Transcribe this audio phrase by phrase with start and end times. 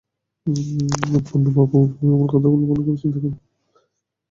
[1.27, 1.79] পূর্ণবাবু,
[2.05, 3.39] আমার কথাগুলো ভালো করে চিন্তা করে দেখো।